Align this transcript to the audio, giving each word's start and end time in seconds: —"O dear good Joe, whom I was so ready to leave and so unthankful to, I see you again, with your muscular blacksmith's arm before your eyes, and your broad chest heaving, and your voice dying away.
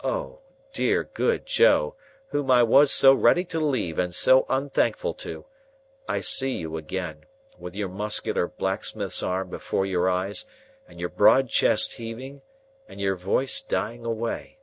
—"O 0.16 0.38
dear 0.72 1.02
good 1.02 1.44
Joe, 1.44 1.96
whom 2.28 2.52
I 2.52 2.62
was 2.62 2.92
so 2.92 3.12
ready 3.12 3.44
to 3.46 3.58
leave 3.58 3.98
and 3.98 4.14
so 4.14 4.46
unthankful 4.48 5.12
to, 5.14 5.46
I 6.08 6.20
see 6.20 6.52
you 6.52 6.76
again, 6.76 7.24
with 7.58 7.74
your 7.74 7.88
muscular 7.88 8.46
blacksmith's 8.46 9.24
arm 9.24 9.50
before 9.50 9.84
your 9.84 10.08
eyes, 10.08 10.46
and 10.86 11.00
your 11.00 11.08
broad 11.08 11.48
chest 11.48 11.94
heaving, 11.94 12.42
and 12.86 13.00
your 13.00 13.16
voice 13.16 13.60
dying 13.60 14.04
away. 14.06 14.60